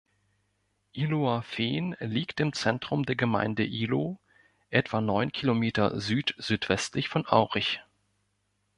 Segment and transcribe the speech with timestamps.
[0.93, 4.17] Ihlowerfehn liegt im Zentrum der Gemeinde Ihlow,
[4.71, 7.83] etwa neun Kilometer südsüdwestlich von Aurich.